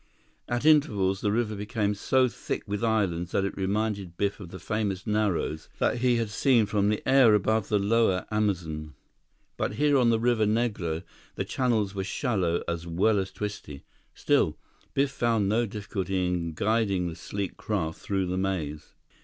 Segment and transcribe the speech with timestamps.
[0.49, 4.57] At intervals, the river became so thick with islands that it reminded Biff of the
[4.57, 8.95] famous Narrows that he had seen from the air above the lower Amazon.
[9.57, 11.03] But here on the Rio Negro,
[11.35, 13.83] the channels were shallow as well as twisty.
[14.15, 14.57] Still,
[14.95, 18.95] Biff found no difficulty in guiding the sleek craft through the maze.